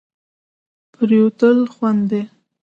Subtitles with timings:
[0.93, 2.21] پرېوتل خوند دی.